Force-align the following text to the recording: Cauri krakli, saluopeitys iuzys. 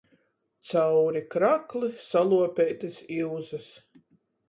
Cauri 0.69 1.21
krakli, 1.35 1.91
saluopeitys 2.07 3.01
iuzys. 3.19 3.73